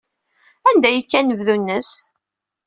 Anda 0.69 0.87
ay 0.87 0.95
yekka 0.97 1.15
anebdu-nnes? 1.19 1.89